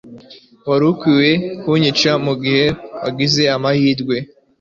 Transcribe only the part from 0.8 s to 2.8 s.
ukwiye kunyica mugihe